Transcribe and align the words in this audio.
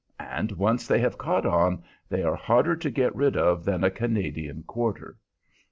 And 0.19 0.53
once 0.53 0.87
they 0.87 0.97
have 0.97 1.19
caught 1.19 1.45
on, 1.45 1.83
they 2.09 2.23
are 2.23 2.33
harder 2.35 2.75
to 2.75 2.89
get 2.89 3.15
rid 3.15 3.37
of 3.37 3.65
than 3.65 3.83
a 3.83 3.91
Canadian 3.91 4.63
"quarter." 4.63 5.19